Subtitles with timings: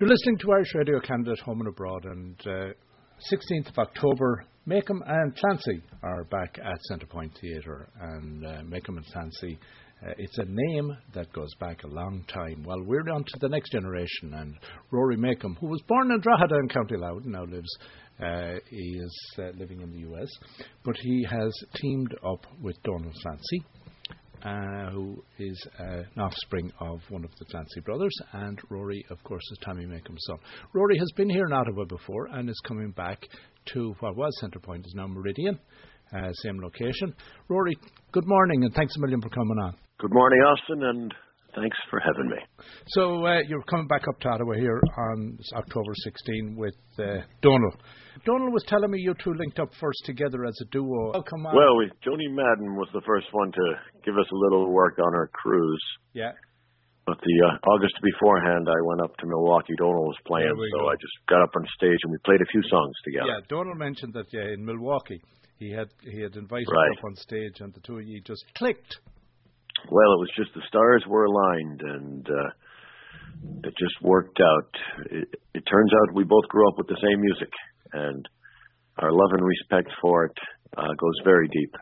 [0.00, 2.72] You're listening to Irish Radio Canada at Home and Abroad, and uh,
[3.32, 7.88] 16th of October, Makem and Clancy are back at Centrepoint Theatre.
[8.00, 9.56] And uh, Makem and Clancy,
[10.04, 12.64] uh, it's a name that goes back a long time.
[12.66, 14.56] Well, we're on to the next generation, and
[14.90, 17.70] Rory Makem, who was born in Drogheda in County Louth, now lives.
[18.20, 20.28] Uh, he is uh, living in the US,
[20.84, 23.64] but he has teamed up with Donald Clancy,
[24.44, 29.22] uh, who is uh, an offspring of one of the Clancy brothers, and Rory, of
[29.24, 30.36] course, is Tommy Makem's son.
[30.74, 33.26] Rory has been here in Ottawa before and is coming back
[33.72, 35.58] to what was Centrepoint, is now Meridian,
[36.14, 37.14] uh, same location.
[37.48, 37.76] Rory,
[38.12, 39.74] good morning, and thanks a million for coming on.
[39.98, 41.14] Good morning, Austin, and
[41.54, 42.36] thanks for having me.
[42.88, 47.76] So uh, you're coming back up to Ottawa here on October 16 with uh, Donald.
[48.24, 51.12] Donald was telling me you two linked up first together as a duo.
[51.12, 51.56] Welcome on.
[51.56, 53.64] Well, we, Joanie Madden was the first one to
[54.04, 55.84] give us a little work on our cruise.
[56.12, 56.32] Yeah.
[57.06, 59.74] But the uh, August beforehand, I went up to Milwaukee.
[59.76, 60.88] Donald was playing, so go.
[60.88, 63.28] I just got up on stage and we played a few songs together.
[63.28, 65.20] Yeah, Donald mentioned that yeah, in Milwaukee
[65.58, 66.98] he had he had invited right.
[66.98, 68.98] up on stage, and the two of you just clicked.
[69.90, 72.50] Well, it was just the stars were aligned, and uh,
[73.64, 74.70] it just worked out.
[75.10, 77.50] It, it turns out we both grew up with the same music,
[77.92, 78.28] and
[78.98, 80.38] our love and respect for it
[80.76, 81.74] uh, goes very deep,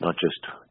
[0.00, 0.62] not just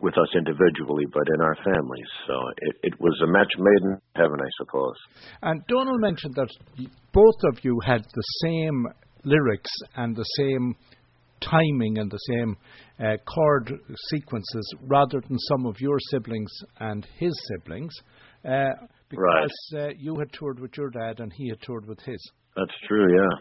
[0.00, 2.10] with us individually, but in our families.
[2.26, 4.96] So it, it was a match made in heaven, I suppose.
[5.42, 6.50] And Donald mentioned that
[7.12, 8.86] both of you had the same
[9.24, 10.74] lyrics and the same
[11.40, 12.56] timing and the same
[12.98, 13.72] uh, chord
[14.10, 17.94] sequences rather than some of your siblings and his siblings.
[18.44, 18.70] Uh,
[19.08, 19.90] because right.
[19.90, 22.18] uh, you had toured with your dad and he had toured with his.
[22.56, 23.36] That's true, yeah.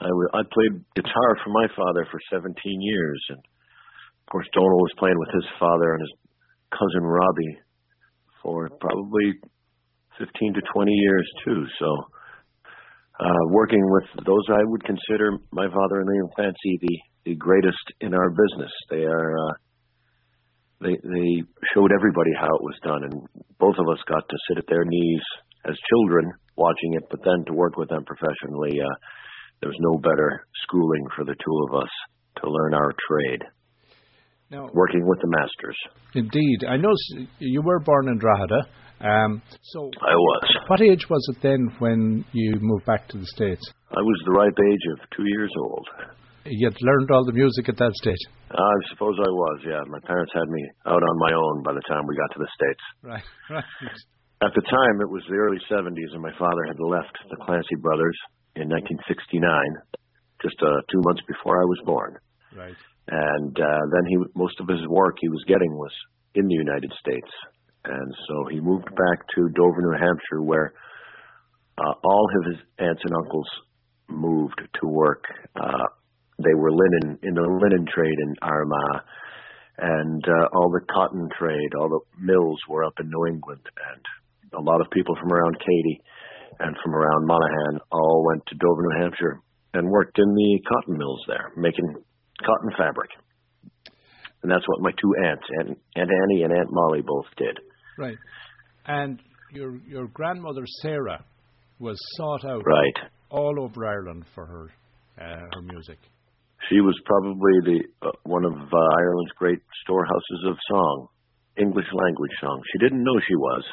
[0.00, 4.80] I, w- I played guitar for my father for 17 years, and of course Donald
[4.82, 6.14] was playing with his father and his
[6.70, 7.58] cousin Robbie
[8.42, 9.38] for probably
[10.18, 11.64] 15 to 20 years too.
[11.78, 11.86] So
[13.22, 17.84] uh, working with those I would consider my father and Liam Clancy the the greatest
[18.00, 18.72] in our business.
[18.90, 19.52] They are uh,
[20.80, 21.42] they they
[21.74, 23.14] showed everybody how it was done, and
[23.58, 25.22] both of us got to sit at their knees
[25.64, 28.80] as children watching it, but then to work with them professionally.
[28.80, 28.94] Uh,
[29.60, 31.90] there was no better schooling for the two of us
[32.42, 33.42] to learn our trade.
[34.50, 35.78] Now, working with the masters.
[36.14, 36.92] Indeed, I know
[37.38, 38.66] you were born in Drogheda.
[39.02, 39.42] Um,
[39.74, 40.42] so I was.
[40.68, 43.62] What age was it then when you moved back to the States?
[43.90, 45.86] I was the ripe age of two years old.
[46.46, 48.22] You had learned all the music at that stage?
[48.50, 49.82] I suppose I was, yeah.
[49.86, 52.50] My parents had me out on my own by the time we got to the
[52.54, 52.84] States.
[53.02, 54.00] Right, right.
[54.42, 57.78] At the time, it was the early 70s, and my father had left the Clancy
[57.78, 58.18] brothers
[58.58, 59.38] in 1969,
[60.42, 62.18] just uh, two months before I was born.
[62.54, 62.74] Right.
[63.06, 65.94] And uh, then he, most of his work he was getting was
[66.34, 67.30] in the United States
[67.84, 70.72] and so he moved back to Dover, New Hampshire, where
[71.78, 73.48] uh, all of his aunts and uncles
[74.08, 75.24] moved to work.
[75.56, 75.86] Uh,
[76.38, 79.02] they were linen in the linen trade in Armagh,
[79.78, 84.02] and uh, all the cotton trade, all the mills were up in New England, and
[84.54, 85.98] a lot of people from around Keady
[86.60, 89.40] and from around Monaghan all went to Dover, New Hampshire,
[89.74, 91.94] and worked in the cotton mills there, making
[92.44, 93.10] cotton fabric.
[94.42, 97.58] And that's what my two aunts, Aunt, Aunt Annie and Aunt Molly, both did.
[97.98, 98.18] Right.
[98.86, 99.20] And
[99.52, 101.24] your your grandmother Sarah
[101.78, 103.10] was sought out right.
[103.30, 104.70] all over Ireland for her
[105.20, 105.98] uh, her music.
[106.70, 111.08] She was probably the uh, one of uh, Ireland's great storehouses of song,
[111.58, 112.62] English language song.
[112.72, 113.64] She didn't know she was.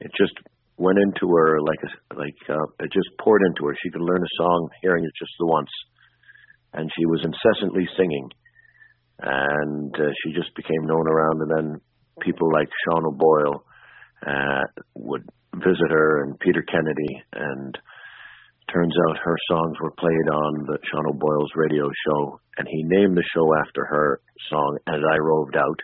[0.00, 0.34] It just
[0.78, 3.76] went into her like a like uh, it just poured into her.
[3.82, 5.70] She could learn a song hearing it just the once,
[6.72, 8.28] and she was incessantly singing,
[9.20, 11.38] and uh, she just became known around.
[11.42, 11.80] And then
[12.20, 13.64] people like Sean O'Boyle
[14.26, 14.62] uh,
[14.94, 17.78] would visit her and Peter Kennedy, and
[18.72, 23.16] turns out her songs were played on the Sean O'Boyle's radio show, and he named
[23.16, 25.80] the show after her song "As I Roved Out."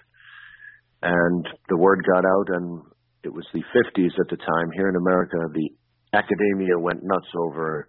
[1.02, 2.82] And the word got out, and
[3.22, 5.36] it was the 50s at the time here in America.
[5.52, 5.70] The
[6.12, 7.88] academia went nuts over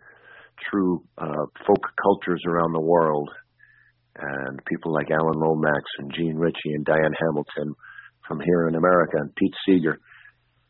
[0.69, 3.29] true uh, folk cultures around the world,
[4.15, 7.73] and people like Alan Lomax and Jean Ritchie and Diane Hamilton
[8.29, 9.97] from here in America, and Pete Seeger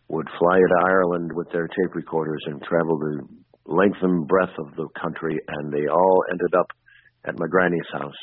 [0.08, 3.20] would fly to Ireland with their tape recorders and travel the
[3.68, 6.68] length and breadth of the country, and they all ended up
[7.28, 8.22] at my granny's house.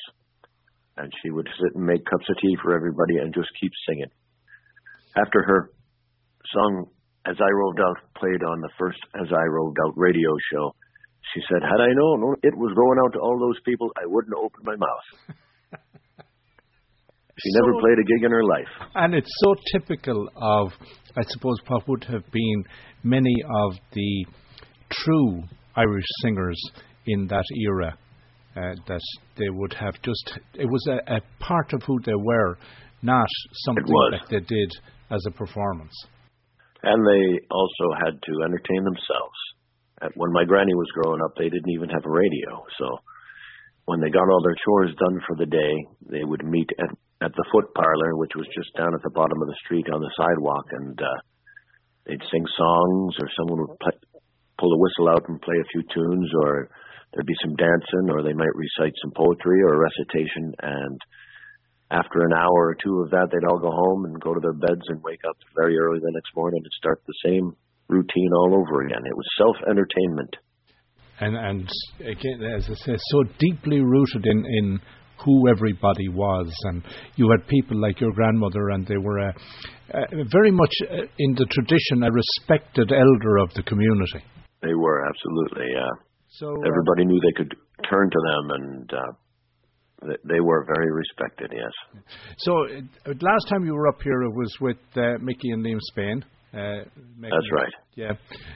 [0.96, 4.10] And she would sit and make cups of tea for everybody and just keep singing.
[5.14, 5.70] After her
[6.52, 6.86] song
[7.26, 10.74] As I Roved Out played on the first As I Roved Out radio show,
[11.34, 14.34] she said, Had I known it was going out to all those people, I wouldn't
[14.34, 15.36] open my mouth.
[17.38, 18.90] She so, never played a gig in her life.
[18.94, 20.72] And it's so typical of,
[21.16, 22.64] I suppose, what would have been
[23.02, 24.26] many of the
[24.90, 25.42] true
[25.76, 26.60] Irish singers
[27.06, 27.98] in that era.
[28.56, 29.02] Uh, that
[29.36, 32.56] they would have just, it was a, a, part of who they were,
[33.02, 33.28] not
[33.66, 34.72] something that they did
[35.10, 35.92] as a performance.
[36.82, 39.38] And they also had to entertain themselves.
[40.14, 42.64] When my granny was growing up, they didn't even have a radio.
[42.78, 42.96] So
[43.84, 45.74] when they got all their chores done for the day,
[46.08, 49.40] they would meet at, at the foot parlor, which was just down at the bottom
[49.40, 51.18] of the street on the sidewalk, and uh,
[52.04, 53.96] they'd sing songs, or someone would play,
[54.60, 56.68] pull a whistle out and play a few tunes, or
[57.12, 60.52] there'd be some dancing, or they might recite some poetry or recitation.
[60.60, 61.00] And
[61.90, 64.56] after an hour or two of that, they'd all go home and go to their
[64.56, 67.56] beds and wake up very early the next morning and start the same
[67.88, 69.06] routine all over again.
[69.06, 70.36] It was self entertainment.
[71.18, 71.70] And and
[72.00, 74.80] again, as I say, so deeply rooted in in
[75.24, 76.82] who everybody was, and
[77.16, 79.32] you had people like your grandmother, and they were uh,
[79.94, 84.22] uh, very much uh, in the tradition a respected elder of the community.
[84.62, 85.90] They were absolutely, yeah.
[86.28, 87.54] So everybody knew they could
[87.88, 89.12] turn to them, and uh,
[90.24, 91.52] they were very respected.
[91.54, 92.04] Yes.
[92.38, 95.80] So uh, last time you were up here, it was with uh, Mickey and Liam
[95.80, 96.24] Spain.
[96.56, 96.84] Uh,
[97.20, 97.72] That's right.
[97.96, 98.12] Yeah.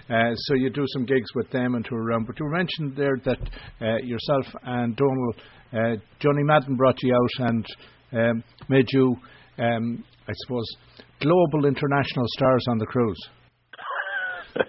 [0.08, 2.26] Uh, so you do some gigs with them and tour around.
[2.26, 3.38] But you mentioned there that
[3.80, 5.36] uh, yourself and Donald,
[6.18, 7.66] Joanie Madden brought you out and
[8.12, 9.16] um, made you,
[9.58, 10.64] um, I suppose,
[11.20, 13.28] global international stars on the cruise.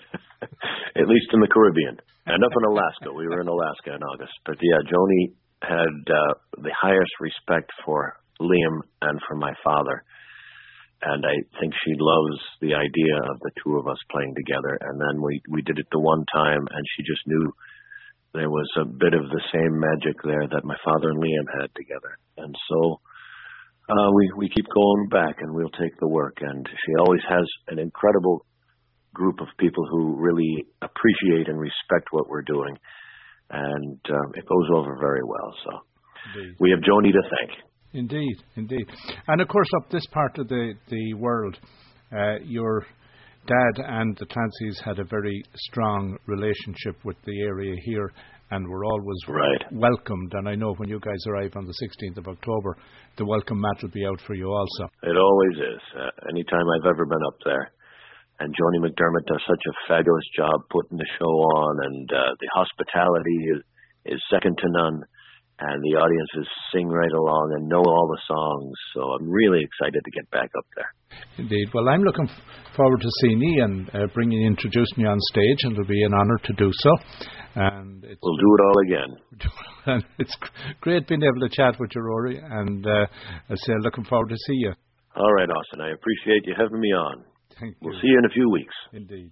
[0.96, 1.98] At least in the Caribbean.
[2.26, 3.14] And up in Alaska.
[3.16, 4.34] We were in Alaska in August.
[4.46, 10.04] But yeah, Joanie had uh, the highest respect for Liam and for my father.
[11.02, 14.78] And I think she loves the idea of the two of us playing together.
[14.82, 17.52] And then we, we did it the one time, and she just knew
[18.34, 21.74] there was a bit of the same magic there that my father and Liam had
[21.76, 22.16] together.
[22.38, 23.02] And so
[23.90, 26.38] uh, we we keep going back, and we'll take the work.
[26.40, 28.46] And she always has an incredible
[29.14, 32.78] group of people who really appreciate and respect what we're doing,
[33.50, 35.54] and uh, it goes over very well.
[35.66, 35.72] So
[36.36, 36.56] indeed.
[36.60, 37.71] we have Joanie to thank.
[37.94, 38.86] Indeed, indeed,
[39.28, 41.58] and of course, up this part of the the world,
[42.12, 42.86] uh, your
[43.48, 48.12] dad and the Clancys had a very strong relationship with the area here
[48.52, 49.64] and were always right.
[49.72, 50.34] welcomed.
[50.34, 52.78] And I know when you guys arrive on the 16th of October,
[53.18, 54.84] the welcome mat will be out for you also.
[55.04, 55.82] It always is.
[55.96, 57.72] Uh, anytime I've ever been up there.
[58.40, 62.50] And Joni McDermott does such a fabulous job putting the show on, and uh, the
[62.54, 63.62] hospitality is,
[64.18, 65.04] is second to none.
[65.62, 68.74] And the audiences sing right along and know all the songs.
[68.96, 70.90] So I'm really excited to get back up there.
[71.38, 71.70] Indeed.
[71.74, 75.74] Well, I'm looking f- forward to seeing you and uh, bringing you, on stage, and
[75.74, 76.92] it'll be an honour to do so.
[77.56, 79.12] And we'll do it all again.
[79.86, 80.36] and it's
[80.82, 82.40] great being able to chat with you, Rory.
[82.42, 83.06] And uh,
[83.50, 84.74] I say, looking forward to see you.
[85.16, 85.82] All right, Austin.
[85.82, 87.24] I appreciate you having me on.
[87.60, 87.90] Thank you.
[87.90, 88.74] we'll see you in a few weeks.
[88.94, 89.32] Indeed.